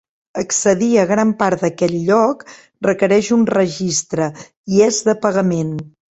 [0.41, 2.41] Accedir a gran part d'aquest lloc
[2.89, 4.31] requereix un registre
[4.77, 5.75] i és de pagament.